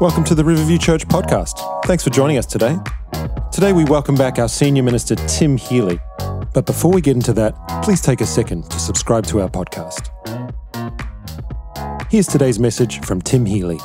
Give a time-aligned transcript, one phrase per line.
[0.00, 1.84] Welcome to the Riverview Church podcast.
[1.84, 2.76] Thanks for joining us today.
[3.52, 6.00] Today we welcome back our senior minister, Tim Healy.
[6.52, 10.10] But before we get into that, please take a second to subscribe to our podcast.
[12.10, 13.78] Here's today's message from Tim Healy.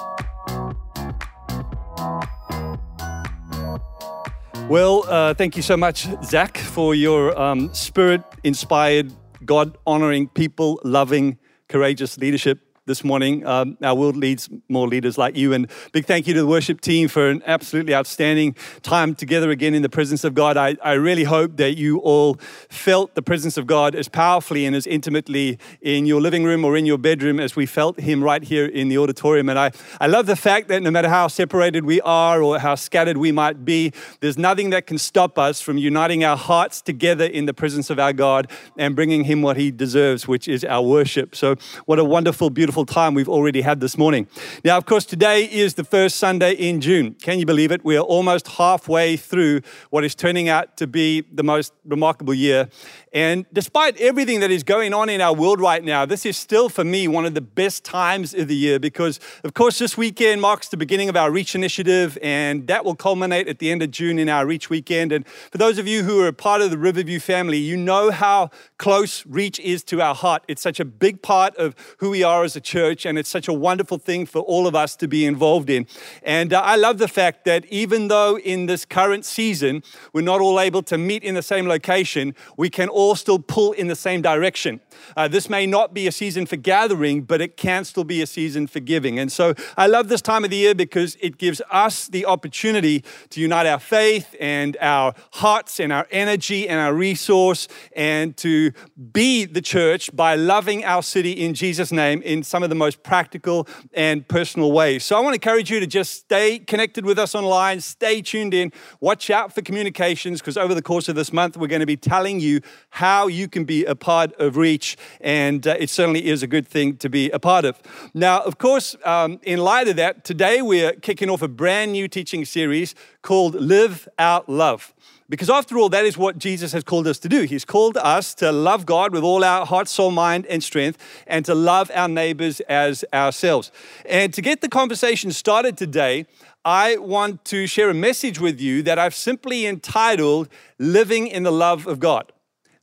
[4.67, 9.13] Well, uh, thank you so much, Zach, for your um, spirit inspired,
[9.45, 13.45] God honoring, people loving, courageous leadership this morning.
[13.45, 15.53] Um, our world needs more leaders like you.
[15.53, 19.75] And big thank you to the worship team for an absolutely outstanding time together again
[19.75, 20.57] in the presence of God.
[20.57, 22.33] I, I really hope that you all
[22.67, 26.75] felt the presence of God as powerfully and as intimately in your living room or
[26.75, 29.49] in your bedroom as we felt Him right here in the auditorium.
[29.49, 29.71] And I,
[30.01, 33.31] I love the fact that no matter how separated we are or how scattered we
[33.31, 37.53] might be, there's nothing that can stop us from uniting our hearts together in the
[37.53, 38.49] presence of our God
[38.79, 41.35] and bringing Him what He deserves, which is our worship.
[41.35, 44.25] So, what a wonderful, beautiful wonderful time we've already had this morning.
[44.63, 47.13] Now, of course, today is the first Sunday in June.
[47.15, 47.83] Can you believe it?
[47.83, 52.69] We are almost halfway through what is turning out to be the most remarkable year.
[53.11, 56.69] And despite everything that is going on in our world right now, this is still
[56.69, 60.41] for me one of the best times of the year because, of course, this weekend
[60.41, 63.91] marks the beginning of our Reach initiative, and that will culminate at the end of
[63.91, 65.11] June in our Reach weekend.
[65.11, 68.51] And for those of you who are part of the Riverview family, you know how
[68.77, 70.43] close Reach is to our heart.
[70.47, 73.47] It's such a big part of who we are as a church, and it's such
[73.47, 75.87] a wonderful thing for all of us to be involved in.
[76.23, 80.41] And uh, I love the fact that even though in this current season we're not
[80.41, 83.95] all able to meet in the same location, we can all still pull in the
[83.95, 84.79] same direction.
[85.15, 88.27] Uh, this may not be a season for gathering, but it can still be a
[88.27, 89.19] season for giving.
[89.19, 93.03] And so I love this time of the year because it gives us the opportunity
[93.29, 98.71] to unite our faith and our hearts and our energy and our resource and to
[99.11, 103.03] be the church by loving our city in Jesus' name in some of the most
[103.03, 105.05] practical and personal ways.
[105.05, 108.53] So I want to encourage you to just stay connected with us online, stay tuned
[108.53, 111.85] in, watch out for communications because over the course of this month, we're going to
[111.85, 116.27] be telling you how you can be a part of Reach and uh, it certainly
[116.27, 117.79] is a good thing to be a part of.
[118.13, 122.07] Now, of course, um, in light of that, today we're kicking off a brand new
[122.07, 124.93] teaching series called Live Out Love.
[125.29, 127.43] Because after all, that is what Jesus has called us to do.
[127.43, 130.97] He's called us to love God with all our heart, soul, mind, and strength,
[131.27, 133.71] and to love our neighbors as ourselves.
[134.07, 136.25] And to get the conversation started today,
[136.65, 141.51] I want to share a message with you that I've simply entitled Living in the
[141.51, 142.33] Love of God.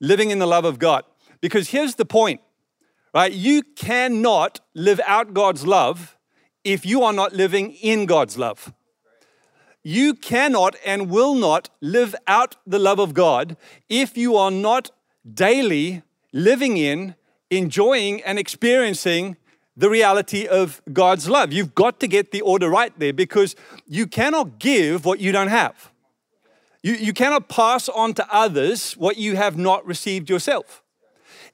[0.01, 1.03] Living in the Love of God.
[1.41, 2.41] Because here's the point,
[3.13, 3.33] right?
[3.33, 6.17] You cannot live out God's love
[6.63, 8.73] if you are not living in God's love.
[9.88, 13.56] You cannot and will not live out the love of God
[13.88, 14.91] if you are not
[15.32, 16.02] daily
[16.32, 17.14] living in,
[17.52, 19.36] enjoying, and experiencing
[19.76, 21.52] the reality of God's love.
[21.52, 23.54] You've got to get the order right there because
[23.86, 25.92] you cannot give what you don't have.
[26.82, 30.82] You, you cannot pass on to others what you have not received yourself.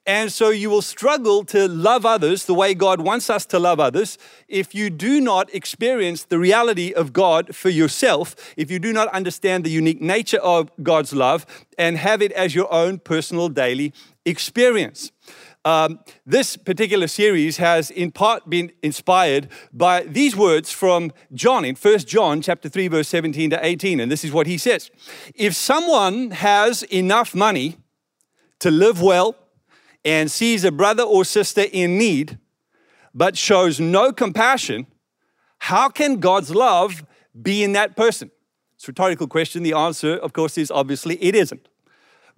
[0.04, 3.78] And so you will struggle to love others the way God wants us to love
[3.78, 4.18] others
[4.48, 9.06] if you do not experience the reality of God for yourself, if you do not
[9.08, 11.46] understand the unique nature of God's love
[11.78, 13.92] and have it as your own personal daily
[14.24, 15.12] experience.
[15.64, 21.76] Um, this particular series has in part been inspired by these words from John in
[21.76, 24.90] 1 John chapter 3 verse 17 to 18 and this is what he says
[25.36, 27.76] if someone has enough money
[28.58, 29.36] to live well
[30.04, 32.38] and sees a brother or sister in need,
[33.14, 34.86] but shows no compassion,
[35.58, 37.04] how can God's love
[37.40, 38.30] be in that person?
[38.74, 39.62] It's a rhetorical question.
[39.62, 41.68] The answer, of course, is obviously it isn't.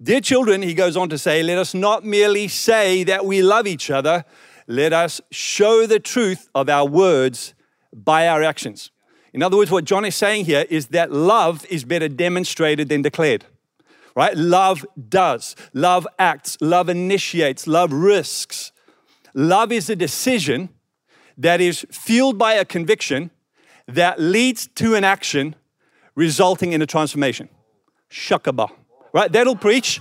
[0.01, 3.65] Dear children, he goes on to say, let us not merely say that we love
[3.65, 4.25] each other,
[4.67, 7.53] let us show the truth of our words
[7.93, 8.91] by our actions.
[9.33, 13.01] In other words, what John is saying here is that love is better demonstrated than
[13.01, 13.45] declared
[14.15, 14.35] right?
[14.35, 18.71] Love does, love acts, love initiates, love risks.
[19.33, 20.69] Love is a decision
[21.37, 23.29] that is fueled by a conviction
[23.87, 25.55] that leads to an action
[26.15, 27.49] resulting in a transformation.
[28.09, 28.69] Shakaba,
[29.13, 29.31] right?
[29.31, 29.99] That'll preach.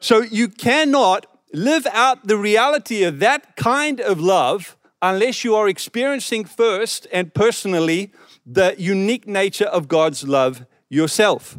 [0.00, 5.68] So you cannot live out the reality of that kind of love unless you are
[5.68, 8.12] experiencing first and personally
[8.44, 11.58] the unique nature of God's love yourself.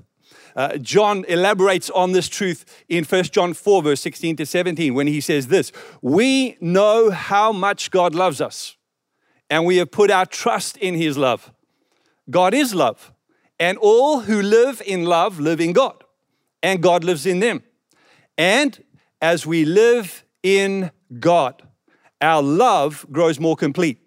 [0.55, 5.07] Uh, John elaborates on this truth in 1 John 4, verse 16 to 17, when
[5.07, 5.71] he says this
[6.01, 8.75] We know how much God loves us,
[9.50, 11.51] and we have put our trust in his love.
[12.29, 13.11] God is love,
[13.59, 16.03] and all who live in love live in God,
[16.61, 17.63] and God lives in them.
[18.38, 18.83] And
[19.21, 21.63] as we live in God,
[22.21, 23.99] our love grows more complete.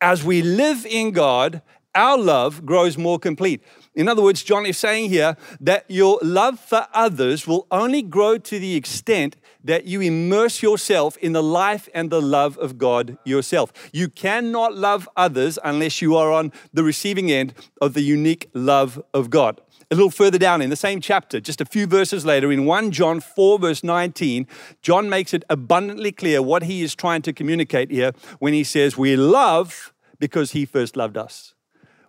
[0.00, 1.62] As we live in God,
[1.94, 3.62] our love grows more complete.
[3.96, 8.36] In other words, John is saying here that your love for others will only grow
[8.36, 13.16] to the extent that you immerse yourself in the life and the love of God
[13.24, 13.72] yourself.
[13.92, 19.02] You cannot love others unless you are on the receiving end of the unique love
[19.14, 19.62] of God.
[19.90, 22.90] A little further down in the same chapter, just a few verses later, in 1
[22.90, 24.46] John 4, verse 19,
[24.82, 28.98] John makes it abundantly clear what he is trying to communicate here when he says,
[28.98, 31.54] We love because he first loved us.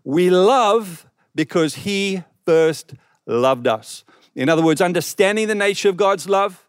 [0.04, 1.06] We love
[1.38, 2.95] because he first
[3.28, 4.04] loved us.
[4.36, 6.68] In other words, understanding the nature of God's love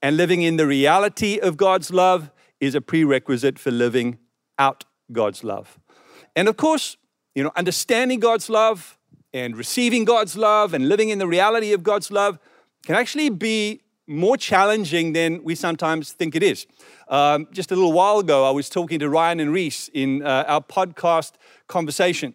[0.00, 4.18] and living in the reality of God's love is a prerequisite for living
[4.58, 5.78] out God's love.
[6.34, 6.96] And of course,
[7.34, 8.98] you know, understanding God's love
[9.34, 12.38] and receiving God's love and living in the reality of God's love
[12.86, 16.66] can actually be more challenging than we sometimes think it is.
[17.08, 20.44] Um, just a little while ago, I was talking to Ryan and Reese in uh,
[20.46, 21.32] our podcast
[21.66, 22.34] conversation,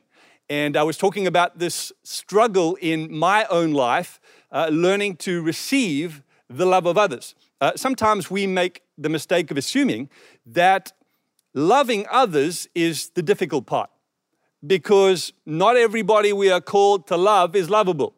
[0.52, 4.20] and I was talking about this struggle in my own life,
[4.52, 7.36] uh, learning to receive the love of others.
[7.62, 10.10] Uh, sometimes we make the mistake of assuming
[10.46, 10.92] that
[11.54, 13.90] loving others is the difficult part
[14.68, 18.14] because not everybody we are called to love is lovable.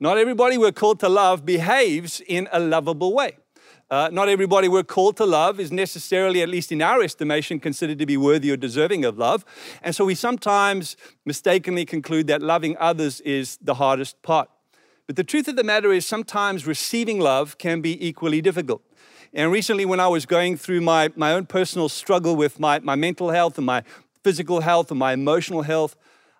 [0.00, 3.36] Not everybody we're called to love behaves in a lovable way.
[3.92, 7.98] Uh, not everybody we're called to love is necessarily, at least in our estimation, considered
[7.98, 9.44] to be worthy or deserving of love.
[9.82, 10.96] And so we sometimes
[11.26, 14.48] mistakenly conclude that loving others is the hardest part.
[15.06, 18.80] But the truth of the matter is, sometimes receiving love can be equally difficult.
[19.34, 22.94] And recently, when I was going through my, my own personal struggle with my, my
[22.94, 23.82] mental health and my
[24.24, 25.96] physical health and my emotional health,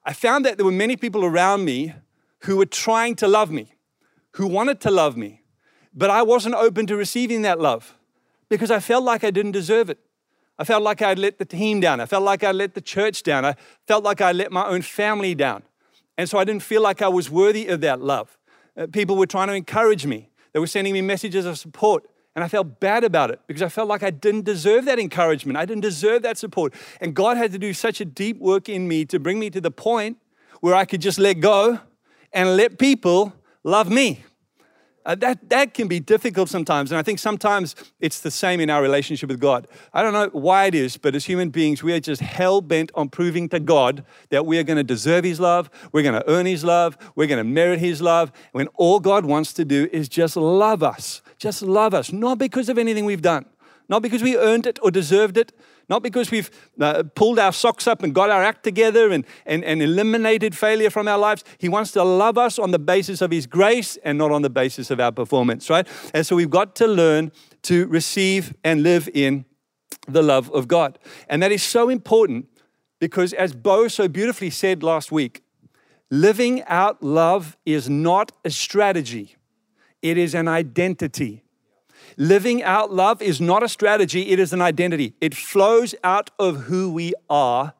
[0.06, 1.92] I found that there were many people around me
[2.44, 3.74] who were trying to love me,
[4.36, 5.41] who wanted to love me,
[5.94, 7.96] but I wasn't open to receiving that love
[8.48, 9.98] because I felt like I didn't deserve it.
[10.58, 12.00] I felt like I'd let the team down.
[12.00, 13.44] I felt like I let the church down.
[13.44, 13.56] I
[13.86, 15.62] felt like I let my own family down.
[16.18, 18.38] And so I didn't feel like I was worthy of that love.
[18.76, 22.08] Uh, people were trying to encourage me, they were sending me messages of support.
[22.34, 25.58] And I felt bad about it because I felt like I didn't deserve that encouragement.
[25.58, 26.72] I didn't deserve that support.
[26.98, 29.60] And God had to do such a deep work in me to bring me to
[29.60, 30.16] the point
[30.60, 31.80] where I could just let go
[32.32, 33.34] and let people
[33.64, 34.24] love me.
[35.04, 36.92] Uh, that, that can be difficult sometimes.
[36.92, 39.66] And I think sometimes it's the same in our relationship with God.
[39.92, 42.92] I don't know why it is, but as human beings, we are just hell bent
[42.94, 46.30] on proving to God that we are going to deserve His love, we're going to
[46.30, 49.88] earn His love, we're going to merit His love, when all God wants to do
[49.92, 51.20] is just love us.
[51.36, 53.46] Just love us, not because of anything we've done,
[53.88, 55.52] not because we earned it or deserved it,
[55.88, 56.50] not because we've
[56.80, 60.90] uh, pulled our socks up and got our act together and, and, and eliminated failure
[60.90, 61.44] from our lives.
[61.58, 64.50] He wants to love us on the basis of His grace and not on the
[64.50, 65.86] basis of our performance, right?
[66.14, 67.32] And so we've got to learn
[67.62, 69.44] to receive and live in
[70.08, 70.98] the love of God.
[71.28, 72.46] And that is so important
[72.98, 75.42] because, as Bo so beautifully said last week,
[76.10, 79.36] living out love is not a strategy,
[80.02, 81.41] it is an identity.
[82.16, 85.14] Living out love is not a strategy, it is an identity.
[85.20, 87.74] It flows out of who we are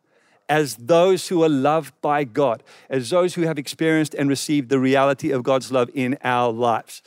[0.49, 4.79] as those who are loved by God, as those who have experienced and received the
[4.79, 7.03] reality of God's love in our lives.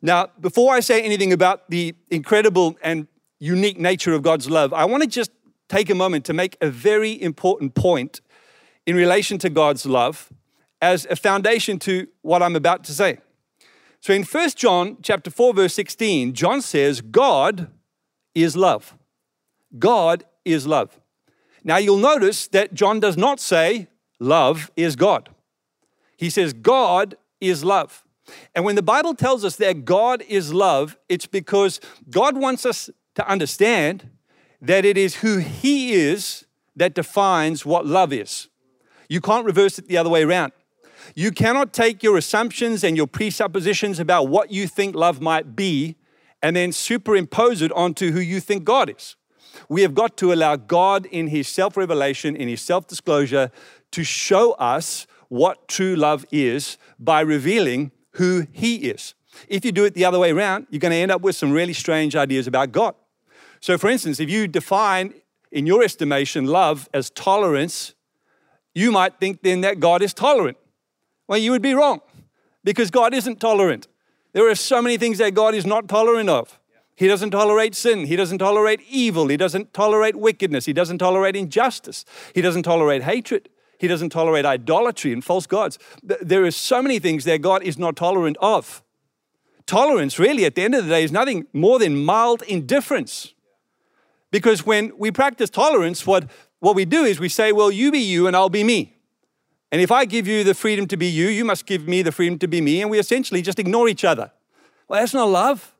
[0.00, 3.06] Now, before I say anything about the incredible and
[3.38, 5.30] unique nature of God's love, I want to just
[5.68, 8.20] take a moment to make a very important point
[8.86, 10.30] in relation to God's love
[10.80, 13.18] as a foundation to what I'm about to say.
[14.00, 17.70] So in 1 John chapter 4 verse 16, John says God
[18.34, 18.94] is love.
[19.78, 21.00] God is love.
[21.64, 23.88] Now you'll notice that John does not say
[24.20, 25.30] love is God.
[26.16, 28.04] He says God is love.
[28.54, 32.90] And when the Bible tells us that God is love, it's because God wants us
[33.14, 34.10] to understand
[34.60, 38.48] that it is who He is that defines what love is.
[39.08, 40.52] You can't reverse it the other way around.
[41.14, 45.96] You cannot take your assumptions and your presuppositions about what you think love might be
[46.42, 49.16] and then superimpose it onto who you think God is.
[49.68, 53.50] We have got to allow God in His self revelation, in His self disclosure,
[53.92, 59.14] to show us what true love is by revealing who He is.
[59.48, 61.52] If you do it the other way around, you're going to end up with some
[61.52, 62.94] really strange ideas about God.
[63.60, 65.14] So, for instance, if you define,
[65.50, 67.94] in your estimation, love as tolerance,
[68.74, 70.58] you might think then that God is tolerant.
[71.28, 72.00] Well, you would be wrong
[72.64, 73.88] because God isn't tolerant.
[74.32, 76.58] There are so many things that God is not tolerant of.
[76.94, 78.06] He doesn't tolerate sin.
[78.06, 79.28] He doesn't tolerate evil.
[79.28, 80.64] He doesn't tolerate wickedness.
[80.64, 82.04] He doesn't tolerate injustice.
[82.34, 83.50] He doesn't tolerate hatred.
[83.78, 85.78] He doesn't tolerate idolatry and false gods.
[86.02, 88.82] There are so many things that God is not tolerant of.
[89.66, 93.34] Tolerance, really, at the end of the day, is nothing more than mild indifference.
[94.30, 96.30] Because when we practice tolerance, what,
[96.60, 98.95] what we do is we say, well, you be you and I'll be me.
[99.72, 102.12] And if I give you the freedom to be you, you must give me the
[102.12, 104.30] freedom to be me, and we essentially just ignore each other.
[104.88, 105.74] Well, that's not love,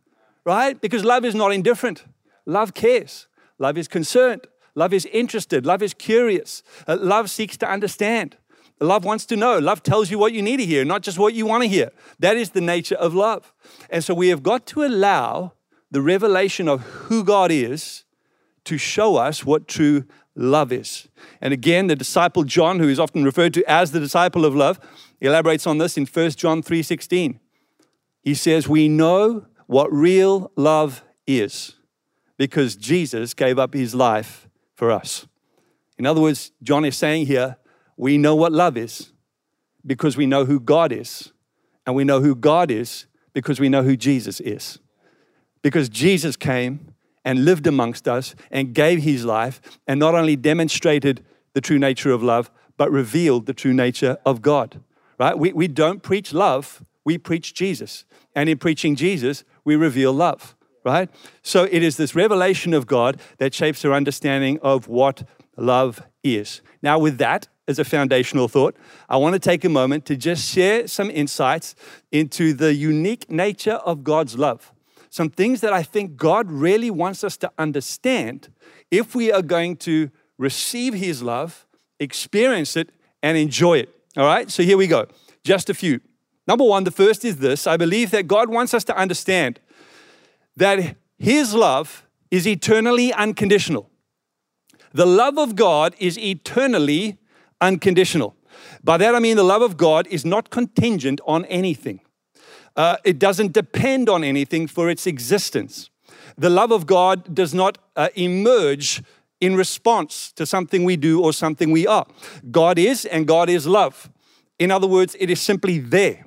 [0.44, 0.80] right?
[0.80, 2.04] Because love is not indifferent.
[2.44, 3.26] Love cares.
[3.58, 4.46] Love is concerned.
[4.74, 5.64] Love is interested.
[5.64, 6.62] Love is curious.
[6.86, 8.36] Uh, love seeks to understand.
[8.80, 9.58] Love wants to know.
[9.58, 11.90] Love tells you what you need to hear, not just what you want to hear.
[12.18, 13.54] That is the nature of love.
[13.88, 15.52] And so we have got to allow
[15.90, 18.04] the revelation of who God is
[18.64, 20.04] to show us what true
[20.36, 21.08] love is.
[21.40, 24.78] And again, the disciple John, who is often referred to as the disciple of love,
[25.20, 27.40] elaborates on this in 1 John 3:16.
[28.22, 31.74] He says, "We know what real love is
[32.36, 35.26] because Jesus gave up his life for us."
[35.98, 37.56] In other words, John is saying here,
[37.96, 39.12] we know what love is
[39.84, 41.32] because we know who God is.
[41.86, 44.78] And we know who God is because we know who Jesus is.
[45.62, 46.94] Because Jesus came
[47.26, 52.12] and lived amongst us and gave his life and not only demonstrated the true nature
[52.12, 54.80] of love, but revealed the true nature of God.
[55.18, 55.36] Right?
[55.36, 58.04] We, we don't preach love, we preach Jesus.
[58.34, 60.54] And in preaching Jesus, we reveal love.
[60.84, 61.10] Right?
[61.42, 65.24] So it is this revelation of God that shapes our understanding of what
[65.56, 66.60] love is.
[66.80, 68.76] Now, with that, as a foundational thought,
[69.08, 71.74] I want to take a moment to just share some insights
[72.12, 74.72] into the unique nature of God's love.
[75.16, 78.52] Some things that I think God really wants us to understand
[78.90, 81.66] if we are going to receive His love,
[81.98, 82.90] experience it,
[83.22, 83.88] and enjoy it.
[84.18, 85.06] All right, so here we go.
[85.42, 86.02] Just a few.
[86.46, 89.58] Number one, the first is this I believe that God wants us to understand
[90.54, 93.88] that His love is eternally unconditional.
[94.92, 97.16] The love of God is eternally
[97.62, 98.36] unconditional.
[98.84, 102.00] By that I mean the love of God is not contingent on anything,
[102.76, 105.90] uh, it doesn't depend on anything for its existence.
[106.36, 109.02] The love of God does not uh, emerge
[109.40, 112.06] in response to something we do or something we are.
[112.50, 114.10] God is, and God is love.
[114.58, 116.26] In other words, it is simply there.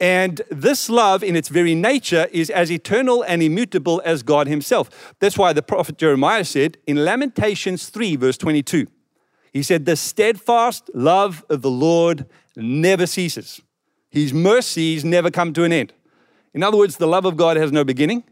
[0.00, 5.14] And this love, in its very nature, is as eternal and immutable as God Himself.
[5.20, 8.88] That's why the prophet Jeremiah said in Lamentations 3, verse 22,
[9.52, 13.60] he said, The steadfast love of the Lord never ceases,
[14.12, 15.94] His mercies never come to an end.
[16.52, 18.24] In other words, the love of God has no beginning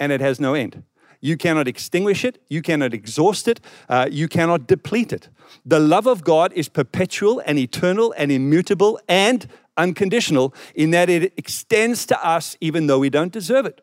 [0.00, 0.82] and it has no end.
[1.20, 5.28] You cannot extinguish it, you cannot exhaust it, uh, you cannot deplete it.
[5.66, 11.34] The love of God is perpetual and eternal and immutable and unconditional in that it
[11.36, 13.82] extends to us even though we don't deserve it.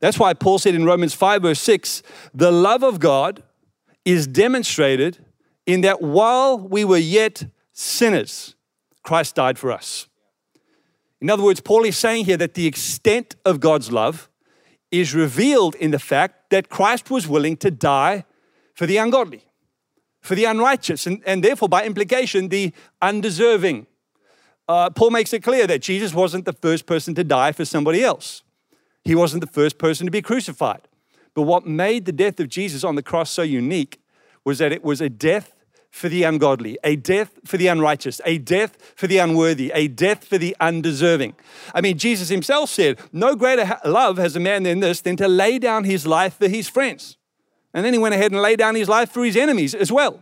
[0.00, 2.02] That's why Paul said in Romans 5, verse 6,
[2.34, 3.44] the love of God
[4.04, 5.24] is demonstrated
[5.64, 8.56] in that while we were yet sinners,
[9.04, 10.07] Christ died for us.
[11.20, 14.28] In other words, Paul is saying here that the extent of God's love
[14.90, 18.24] is revealed in the fact that Christ was willing to die
[18.74, 19.44] for the ungodly,
[20.20, 22.72] for the unrighteous, and, and therefore, by implication, the
[23.02, 23.86] undeserving.
[24.68, 28.02] Uh, Paul makes it clear that Jesus wasn't the first person to die for somebody
[28.02, 28.42] else,
[29.04, 30.82] he wasn't the first person to be crucified.
[31.34, 34.00] But what made the death of Jesus on the cross so unique
[34.44, 35.54] was that it was a death
[35.90, 40.24] for the ungodly, a death for the unrighteous, a death for the unworthy, a death
[40.24, 41.34] for the undeserving.
[41.74, 45.28] I mean, Jesus himself said, No greater love has a man than this than to
[45.28, 47.16] lay down his life for his friends.
[47.74, 50.20] And then he went ahead and laid down his life for his enemies as well.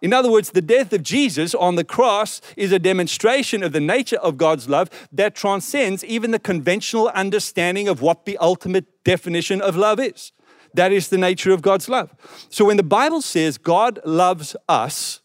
[0.00, 3.80] In other words, the death of Jesus on the cross is a demonstration of the
[3.80, 9.60] nature of God's love that transcends even the conventional understanding of what the ultimate definition
[9.60, 10.32] of love is.
[10.74, 12.14] That is the nature of God's love.
[12.50, 15.20] So when the Bible says God loves us,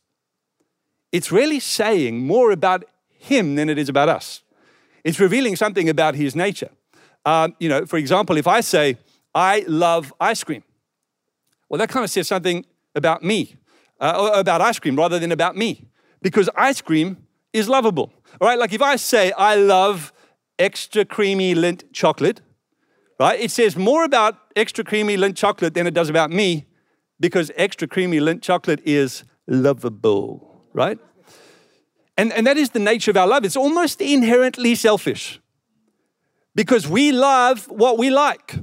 [1.12, 4.42] it's really saying more about Him than it is about us.
[5.04, 6.70] It's revealing something about His nature.
[7.26, 8.98] Um, you know, for example, if I say,
[9.36, 10.64] I love ice cream,
[11.70, 13.56] well, that kind of says something about me,
[14.00, 15.88] uh, about ice cream rather than about me,
[16.22, 17.18] because ice cream
[17.52, 18.12] is lovable.
[18.42, 20.12] All right, like if I say, I love
[20.60, 22.42] extra creamy Lindt chocolate,
[23.24, 23.40] right?
[23.40, 26.66] It says more about extra creamy Lindt chocolate than it does about me
[27.22, 31.00] because extra creamy Lindt chocolate is lovable, right?
[32.18, 33.46] And, and that is the nature of our love.
[33.46, 35.40] It's almost inherently selfish
[36.54, 38.56] because we love what we like.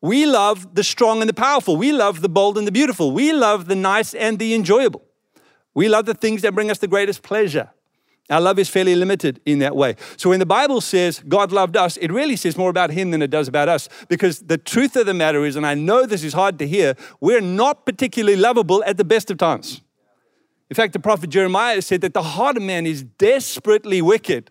[0.00, 1.76] We love the strong and the powerful.
[1.76, 3.10] We love the bold and the beautiful.
[3.10, 5.02] We love the nice and the enjoyable.
[5.74, 7.70] We love the things that bring us the greatest pleasure.
[8.30, 9.96] Our love is fairly limited in that way.
[10.16, 13.20] So when the Bible says God loved us, it really says more about Him than
[13.20, 13.88] it does about us.
[14.08, 16.94] Because the truth of the matter is, and I know this is hard to hear,
[17.20, 19.82] we're not particularly lovable at the best of times.
[20.70, 24.50] In fact, the prophet Jeremiah said that the heart of man is desperately wicked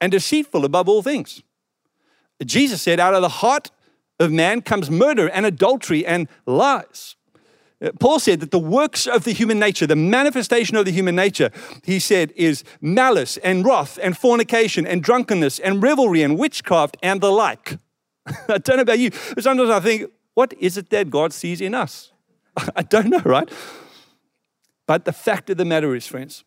[0.00, 1.42] and deceitful above all things.
[2.44, 3.70] Jesus said, out of the heart
[4.20, 7.16] of man comes murder and adultery and lies.
[7.82, 11.16] Uh, Paul said that the works of the human nature, the manifestation of the human
[11.16, 11.50] nature,
[11.84, 17.20] he said, is malice and wrath and fornication and drunkenness and revelry and witchcraft and
[17.20, 17.78] the like.
[18.26, 21.60] I don't know about you, but sometimes I think, what is it that God sees
[21.60, 22.12] in us?
[22.76, 23.50] I don't know, right?
[24.86, 26.44] But the fact of the matter is, friends,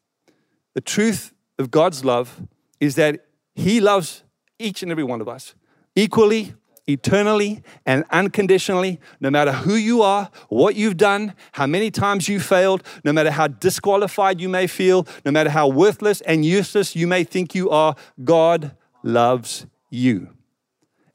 [0.74, 2.42] the truth of God's love
[2.80, 3.26] is that
[3.56, 4.24] He loves
[4.60, 5.56] each and every one of us
[5.96, 6.54] equally,
[6.88, 12.40] eternally, and unconditionally, no matter who you are, what you've done, how many times you
[12.40, 17.08] failed, no matter how disqualified you may feel, no matter how worthless and useless you
[17.08, 20.30] may think you are, God loves you.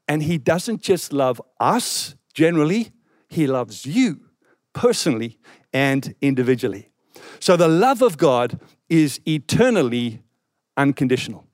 [0.07, 2.91] And He doesn't just love us generally,
[3.27, 4.21] He loves you
[4.73, 5.37] personally
[5.71, 6.89] and individually.
[7.39, 8.59] So the love of God
[8.89, 10.23] is eternally
[10.75, 11.48] unconditional.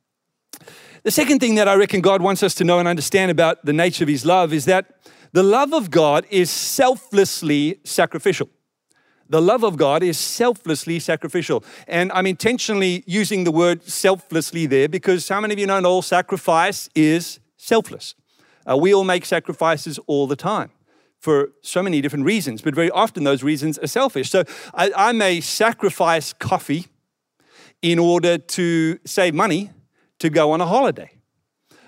[1.05, 3.73] The second thing that I reckon God wants us to know and understand about the
[3.73, 4.87] nature of His love is that
[5.33, 8.49] the love of God is selflessly sacrificial.
[9.29, 11.63] The love of God is selflessly sacrificial.
[11.87, 16.01] And I'm intentionally using the word selflessly there because how many of you know all
[16.01, 18.15] sacrifice is selfless?
[18.67, 20.71] Uh, we all make sacrifices all the time
[21.19, 24.31] for so many different reasons, but very often those reasons are selfish.
[24.31, 24.43] So
[24.73, 26.87] I, I may sacrifice coffee
[27.83, 29.69] in order to save money
[30.19, 31.11] to go on a holiday.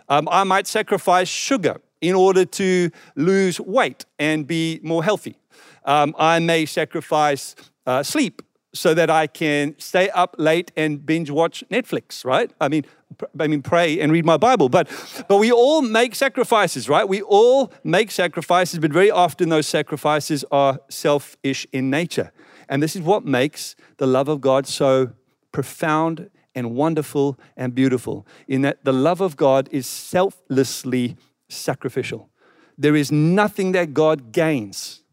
[0.10, 5.38] Um, I might sacrifice sugar in order to lose weight and be more healthy.
[5.86, 7.56] Um, I may sacrifice
[7.86, 8.42] uh, sleep
[8.74, 12.52] so that I can stay up late and binge watch Netflix, right?
[12.62, 12.86] I mean,
[13.40, 14.70] I mean, pray and read my Bible.
[14.70, 14.90] But,
[15.28, 17.08] but we all make sacrifices, right?
[17.08, 22.32] We all make sacrifices, but very often those sacrifices are selfish in nature.
[22.70, 25.14] And this is what makes the love of God so
[25.52, 31.16] profound and wonderful and beautiful in that the love of God is selflessly
[31.50, 32.30] sacrificial.
[32.80, 35.04] There is nothing that God gains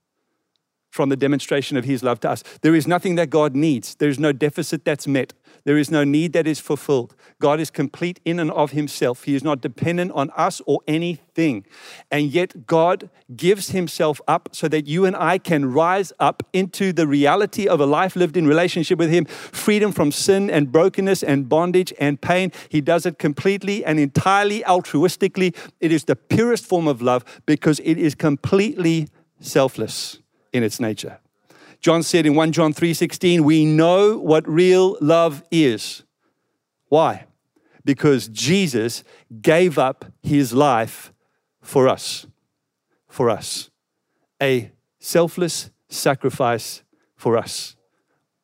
[0.91, 2.43] from the demonstration of his love to us.
[2.63, 3.95] There is nothing that God needs.
[3.97, 5.35] There is no deficit that's met.
[5.65, 7.15] There is no need that is fulfilled.
[7.45, 9.25] God is complete in and of himself.
[9.25, 11.67] He is not dependent on us or anything.
[12.11, 16.91] And yet, God gives himself up so that you and I can rise up into
[16.91, 21.23] the reality of a life lived in relationship with him, freedom from sin and brokenness
[21.23, 22.51] and bondage and pain.
[22.71, 25.55] He does it completely and entirely altruistically.
[25.81, 29.09] It is the purest form of love because it is completely
[29.41, 30.19] selfless
[30.55, 31.19] in its nature.
[31.83, 36.05] John said in 1 John 3:16, "We know what real love is."
[36.89, 37.27] Why?
[37.85, 39.05] Because Jesus
[39.43, 41.13] gave up his life
[41.63, 42.27] for us.
[43.09, 43.71] For us.
[44.43, 46.83] A selfless sacrifice
[47.17, 47.77] for us.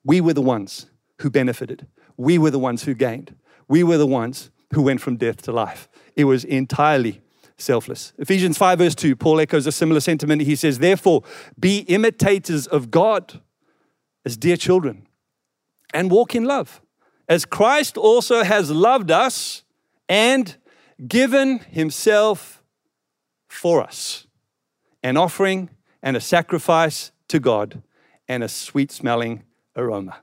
[0.05, 0.87] We were the ones
[1.21, 1.87] who benefited.
[2.17, 3.35] We were the ones who gained.
[3.69, 5.89] We were the ones who went from death to life.
[6.17, 7.23] It was entirely
[7.57, 8.13] selfless.
[8.19, 10.43] Ephesians 5, verse 2, Paul echoes a similar sentiment.
[10.43, 11.23] He says, Therefore,
[11.59, 13.41] be imitators of God
[14.25, 15.07] as dear children
[15.93, 16.81] and walk in love,
[17.31, 19.63] as Christ also has loved us
[20.09, 20.57] and
[21.07, 22.61] given himself
[23.49, 24.27] for us,
[25.05, 25.71] an offering
[26.03, 27.83] and a sacrifice to God
[28.27, 29.45] and a sweet smelling
[29.77, 30.17] aroma.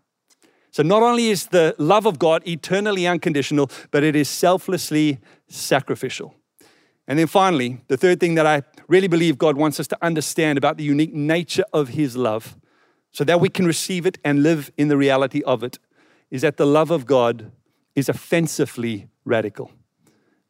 [0.72, 6.36] So, not only is the love of God eternally unconditional, but it is selflessly sacrificial.
[7.08, 10.58] And then finally, the third thing that I really believe God wants us to understand
[10.58, 12.58] about the unique nature of His love,
[13.13, 15.80] so that we can receive it and live in the reality of it,
[16.30, 17.52] is that the love of God
[17.96, 19.72] is offensively radical.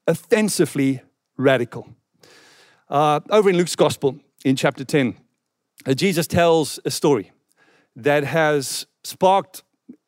[0.05, 1.01] Offensively
[1.37, 1.87] radical.
[2.89, 5.17] Uh, over in Luke's Gospel, in chapter 10,
[5.85, 7.31] uh, Jesus tells a story
[7.95, 9.63] that has sparked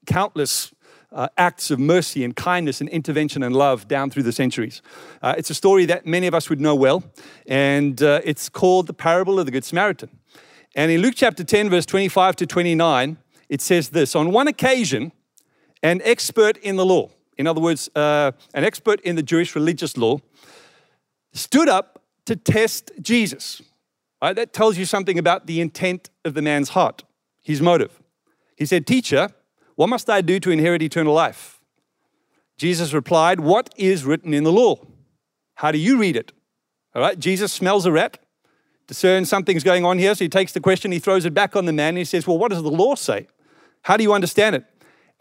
[0.05, 0.73] countless
[1.11, 4.81] uh, acts of mercy and kindness and intervention and love down through the centuries.
[5.21, 7.03] Uh, it's a story that many of us would know well,
[7.47, 10.09] and uh, it's called the parable of the Good Samaritan.
[10.75, 13.17] And in Luke chapter 10, verse 25 to 29,
[13.49, 15.11] it says this On one occasion,
[15.83, 19.97] an expert in the law, in other words, uh, an expert in the Jewish religious
[19.97, 20.19] law,
[21.33, 23.61] stood up to test Jesus.
[24.21, 27.03] Right, that tells you something about the intent of the man's heart,
[27.41, 28.01] his motive.
[28.57, 29.29] He said, Teacher,
[29.75, 31.61] what must I do to inherit eternal life?
[32.57, 34.85] Jesus replied, What is written in the law?
[35.55, 36.33] How do you read it?
[36.93, 38.19] All right, Jesus smells a rat,
[38.87, 41.65] discerns something's going on here, so he takes the question, he throws it back on
[41.65, 43.27] the man, and he says, Well, what does the law say?
[43.83, 44.65] How do you understand it?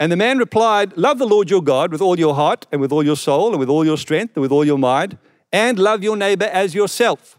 [0.00, 2.92] And the man replied, Love the Lord your God with all your heart, and with
[2.92, 5.18] all your soul, and with all your strength, and with all your mind,
[5.52, 7.36] and love your neighbor as yourself.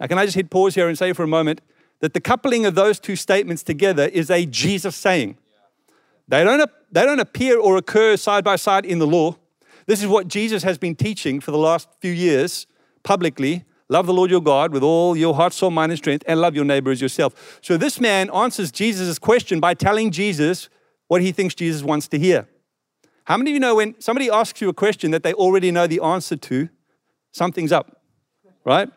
[0.00, 1.60] Now, can I just hit pause here and say for a moment
[2.00, 5.38] that the coupling of those two statements together is a Jesus saying.
[6.28, 9.36] They don't, they don't appear or occur side by side in the law.
[9.86, 12.66] This is what Jesus has been teaching for the last few years
[13.02, 16.40] publicly Love the Lord your God with all your heart, soul, mind, and strength, and
[16.40, 17.58] love your neighbor as yourself.
[17.62, 20.68] So this man answers Jesus' question by telling Jesus
[21.08, 22.48] what he thinks Jesus wants to hear.
[23.24, 25.86] How many of you know when somebody asks you a question that they already know
[25.86, 26.68] the answer to,
[27.32, 28.00] something's up,
[28.64, 28.88] right?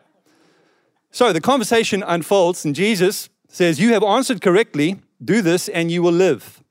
[1.10, 6.02] So the conversation unfolds, and Jesus says, You have answered correctly, do this, and you
[6.02, 6.62] will live.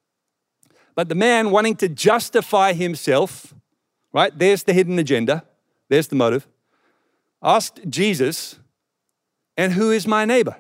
[0.96, 3.54] But the man wanting to justify himself,
[4.14, 4.38] right?
[4.38, 5.44] There's the hidden agenda,
[5.90, 6.48] there's the motive
[7.42, 8.60] asked Jesus,
[9.58, 10.58] And who is my neighbor?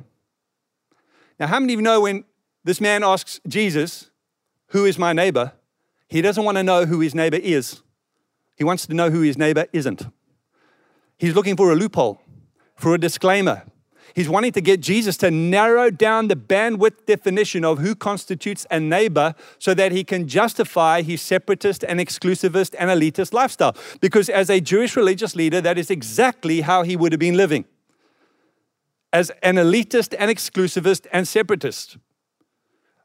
[1.39, 2.25] Now, how many of you know when
[2.63, 4.08] this man asks Jesus,
[4.69, 5.53] Who is my neighbor?
[6.07, 7.81] He doesn't want to know who his neighbor is.
[8.57, 10.07] He wants to know who his neighbor isn't.
[11.17, 12.21] He's looking for a loophole,
[12.75, 13.63] for a disclaimer,
[14.15, 18.79] He's wanting to get Jesus to narrow down the bandwidth definition of who constitutes a
[18.79, 23.75] neighbor so that he can justify his separatist and exclusivist and elitist lifestyle.
[24.01, 27.65] Because as a Jewish religious leader, that is exactly how he would have been living
[29.11, 31.97] as an elitist and exclusivist and separatist.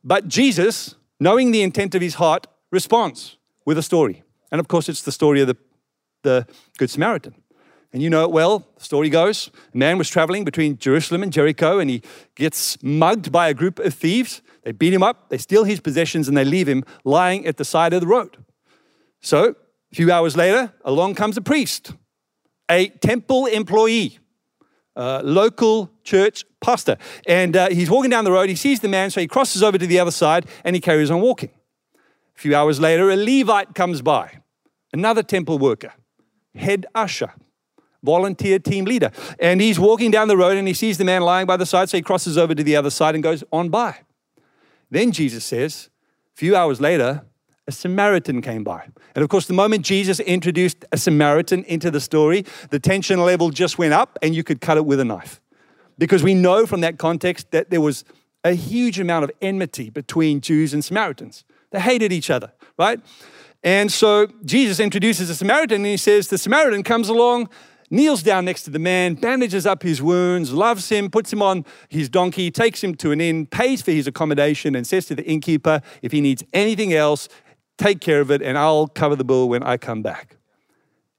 [0.02, 4.22] But Jesus, knowing the intent of his heart, responds with a story.
[4.50, 5.56] And of course, it's the story of the,
[6.22, 6.46] the
[6.78, 7.34] Good Samaritan.
[7.92, 8.66] And you know it well.
[8.76, 12.02] The story goes a man was traveling between Jerusalem and Jericho, and he
[12.34, 14.42] gets mugged by a group of thieves.
[14.64, 17.64] They beat him up, they steal his possessions, and they leave him lying at the
[17.64, 18.38] side of the road.
[19.20, 19.54] So,
[19.92, 21.92] a few hours later, along comes a priest,
[22.68, 24.18] a temple employee,
[24.96, 26.96] a local church pastor.
[27.26, 29.78] And uh, he's walking down the road, he sees the man, so he crosses over
[29.78, 31.50] to the other side and he carries on walking.
[32.36, 34.40] A few hours later, a Levite comes by,
[34.92, 35.92] another temple worker,
[36.54, 37.32] head usher
[38.04, 39.10] volunteer team leader.
[39.40, 41.88] And he's walking down the road and he sees the man lying by the side,
[41.88, 43.96] so he crosses over to the other side and goes on by.
[44.90, 45.88] Then Jesus says,
[46.34, 47.24] a few hours later,
[47.66, 48.84] a Samaritan came by.
[49.14, 53.48] And of course, the moment Jesus introduced a Samaritan into the story, the tension level
[53.50, 55.40] just went up and you could cut it with a knife.
[55.98, 58.04] Because we know from that context that there was
[58.42, 61.44] a huge amount of enmity between Jews and Samaritans.
[61.70, 63.00] They hated each other, right?
[63.62, 67.48] And so Jesus introduces a Samaritan and he says, The Samaritan comes along
[67.90, 71.64] kneels down next to the man, bandages up his wounds, loves him, puts him on
[71.88, 75.24] his donkey, takes him to an inn, pays for his accommodation, and says to the
[75.24, 77.28] innkeeper, if he needs anything else,
[77.78, 80.36] take care of it, and I'll cover the bill when I come back.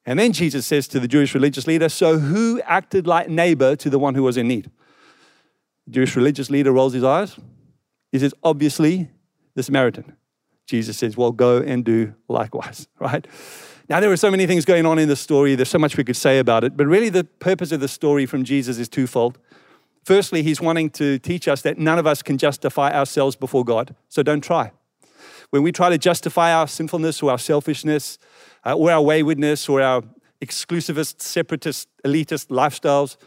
[0.05, 3.89] And then Jesus says to the Jewish religious leader, So who acted like neighbor to
[3.89, 4.69] the one who was in need?
[5.87, 7.37] The Jewish religious leader rolls his eyes.
[8.11, 9.09] He says, Obviously,
[9.55, 10.15] the Samaritan.
[10.67, 13.25] Jesus says, Well, go and do likewise, right?
[13.87, 15.53] Now, there are so many things going on in the story.
[15.55, 16.75] There's so much we could say about it.
[16.75, 19.37] But really, the purpose of the story from Jesus is twofold.
[20.03, 23.95] Firstly, he's wanting to teach us that none of us can justify ourselves before God.
[24.07, 24.71] So don't try.
[25.49, 28.17] When we try to justify our sinfulness or our selfishness
[28.65, 30.03] uh, or our waywardness or our
[30.41, 33.17] exclusivist, separatist, elitist lifestyles,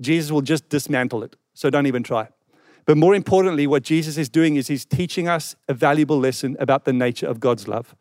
[0.00, 1.36] Jesus will just dismantle it.
[1.54, 2.28] So don't even try.
[2.86, 6.84] But more importantly, what Jesus is doing is he's teaching us a valuable lesson about
[6.84, 7.94] the nature of God's love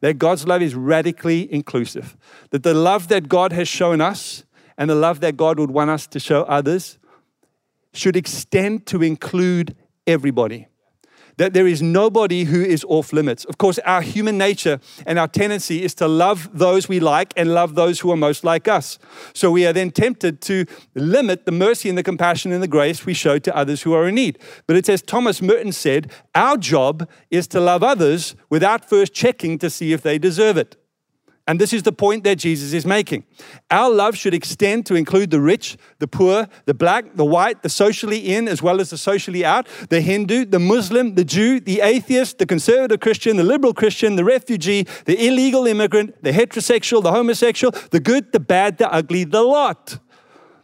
[0.00, 2.16] that God's love is radically inclusive.
[2.50, 4.44] That the love that God has shown us
[4.76, 6.98] and the love that God would want us to show others
[7.92, 9.76] should extend to include
[10.06, 10.68] everybody
[11.36, 13.44] that there is nobody who is off limits.
[13.44, 17.54] Of course, our human nature and our tendency is to love those we like and
[17.54, 18.98] love those who are most like us.
[19.34, 23.04] So we are then tempted to limit the mercy and the compassion and the grace
[23.06, 24.38] we show to others who are in need.
[24.66, 29.58] But it's as Thomas Merton said, our job is to love others without first checking
[29.58, 30.76] to see if they deserve it.
[31.50, 33.24] And this is the point that Jesus is making.
[33.72, 37.68] Our love should extend to include the rich, the poor, the black, the white, the
[37.68, 41.80] socially in as well as the socially out, the Hindu, the Muslim, the Jew, the
[41.80, 47.10] atheist, the conservative Christian, the liberal Christian, the refugee, the illegal immigrant, the heterosexual, the
[47.10, 49.98] homosexual, the good, the bad, the ugly, the lot.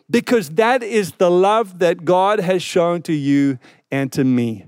[0.09, 3.59] Because that is the love that God has shown to you
[3.91, 4.67] and to me.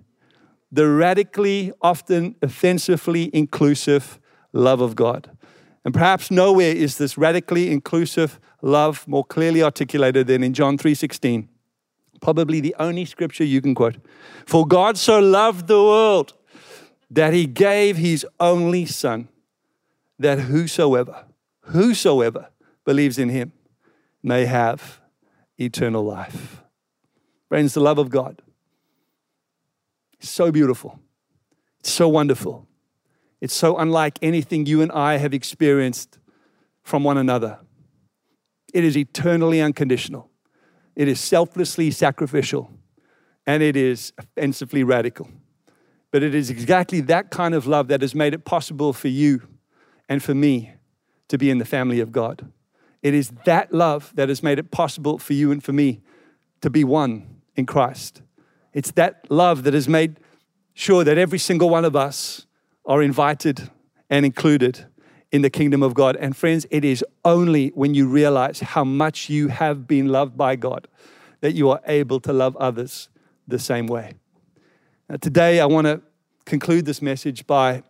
[0.73, 4.19] The radically, often offensively inclusive
[4.53, 5.38] love of God.
[5.89, 11.49] And perhaps nowhere is this radically inclusive love more clearly articulated than in John 3:16.
[12.21, 13.97] Probably the only scripture you can quote.
[14.45, 16.35] For God so loved the world
[17.11, 19.29] that he gave his only son
[20.19, 21.25] that whosoever
[21.73, 22.51] whosoever
[22.85, 23.53] believes in him
[24.23, 25.01] may have
[25.57, 26.61] eternal life.
[27.49, 28.43] Friends, the love of God
[30.21, 31.01] so beautiful.
[31.83, 32.68] So wonderful.
[33.41, 36.19] It's so unlike anything you and I have experienced
[36.83, 37.59] from one another.
[38.75, 40.31] It is eternally unconditional,
[40.97, 42.71] it is selflessly sacrificial,
[43.47, 45.29] and it is offensively radical.
[46.11, 49.43] But it is exactly that kind of love that has made it possible for you
[50.09, 50.73] and for me
[51.29, 52.51] to be in the family of God.
[53.03, 56.01] It is that love that has made it possible for you and for me
[56.63, 58.23] to be one in Christ.
[58.73, 60.19] It's that love that has made
[60.75, 62.47] sure that every single one of us
[62.89, 63.71] are invited
[64.11, 64.87] and included
[65.31, 66.17] in the kingdom of God.
[66.17, 70.57] And friends, it is only when you realize how much you have been loved by
[70.57, 70.89] God
[71.41, 73.11] that you are able to love others
[73.47, 74.15] the same way.
[75.09, 76.01] Now, today, I want to
[76.47, 77.83] conclude this message by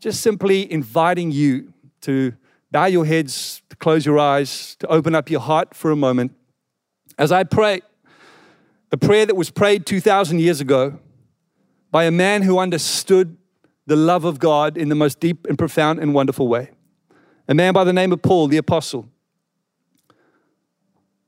[0.00, 2.32] just simply inviting you to
[2.70, 6.32] bow your heads, to close your eyes, to open up your heart for a moment.
[7.18, 7.82] As I pray,
[8.90, 10.98] a prayer that was prayed 2,000 years ago
[11.90, 13.36] by a man who understood
[13.90, 16.70] the love of God in the most deep and profound and wonderful way.
[17.48, 19.08] A man by the name of Paul, the apostle,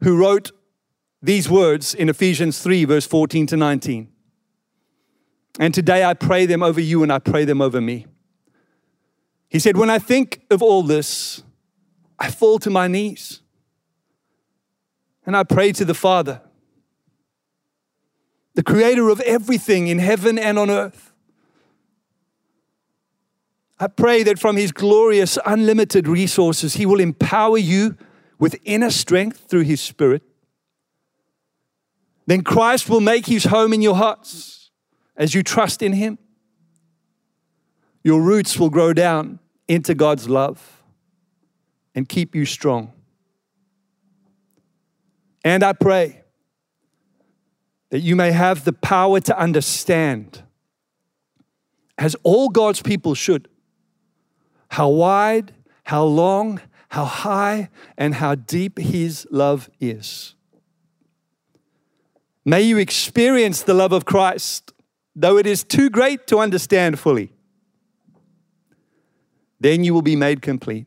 [0.05, 0.53] who wrote
[1.21, 4.09] these words in Ephesians 3, verse 14 to 19.
[5.59, 8.07] And today I pray them over you and I pray them over me.
[9.49, 11.43] He said, When I think of all this,
[12.17, 13.41] I fall to my knees
[15.27, 16.41] and I pray to the Father,
[18.55, 21.12] the creator of everything in heaven and on earth.
[23.83, 27.97] I pray that from his glorious, unlimited resources, he will empower you
[28.39, 30.23] with inner strength through his spirit.
[32.27, 34.71] Then Christ will make his home in your hearts
[35.17, 36.17] as you trust in him.
[38.05, 40.85] Your roots will grow down into God's love
[41.93, 42.93] and keep you strong.
[45.45, 46.23] And I pray
[47.91, 50.45] that you may have the power to understand,
[51.99, 53.49] as all God's people should,
[54.73, 55.53] how wide,
[55.85, 56.59] how long,
[56.89, 60.35] how high, and how deep His love is.
[62.43, 64.73] May you experience the love of Christ,
[65.15, 67.35] though it is too great to understand fully.
[69.61, 70.87] Then you will be made complete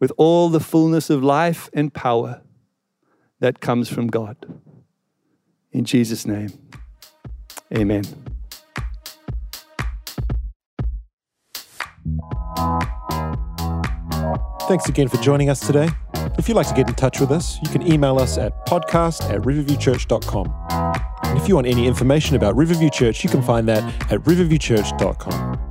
[0.00, 2.42] with all the fullness of life and power
[3.38, 4.36] that comes from God.
[5.70, 6.50] In Jesus' name,
[7.72, 8.02] amen.
[14.68, 15.88] Thanks again for joining us today.
[16.38, 19.22] If you'd like to get in touch with us, you can email us at podcast
[19.30, 20.54] at riverviewchurch.com.
[21.22, 25.67] And if you want any information about Riverview Church, you can find that at riverviewchurch.com.